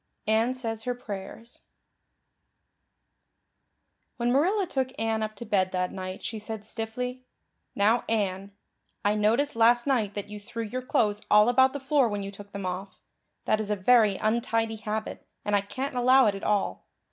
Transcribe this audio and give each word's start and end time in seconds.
Anne 0.25 0.51
Says 0.55 0.85
Her 0.85 0.95
Prayers 0.95 1.61
WHEN 4.17 4.31
Marilla 4.31 4.65
took 4.65 4.89
Anne 4.97 5.21
up 5.21 5.35
to 5.35 5.45
bed 5.45 5.71
that 5.73 5.91
night 5.91 6.23
she 6.23 6.39
said 6.39 6.65
stiffly: 6.65 7.23
"Now, 7.75 8.03
Anne, 8.09 8.51
I 9.05 9.13
noticed 9.13 9.55
last 9.55 9.85
night 9.85 10.15
that 10.15 10.27
you 10.27 10.39
threw 10.39 10.63
your 10.63 10.81
clothes 10.81 11.21
all 11.29 11.49
about 11.49 11.73
the 11.73 11.79
floor 11.79 12.09
when 12.09 12.23
you 12.23 12.31
took 12.31 12.51
them 12.51 12.65
off. 12.65 12.99
That 13.45 13.59
is 13.59 13.69
a 13.69 13.75
very 13.75 14.17
untidy 14.17 14.77
habit, 14.77 15.23
and 15.45 15.55
I 15.55 15.61
can't 15.61 15.93
allow 15.95 16.25
it 16.25 16.33
at 16.33 16.43
all. 16.43 16.87